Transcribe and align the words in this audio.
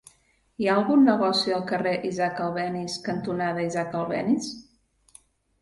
Hi 0.61 0.67
ha 0.69 0.77
algun 0.79 1.03
negoci 1.09 1.53
al 1.57 1.61
carrer 1.71 1.93
Isaac 2.09 2.41
Albéniz 2.47 2.97
cantonada 3.11 3.67
Isaac 3.69 3.95
Albéniz? 4.01 4.49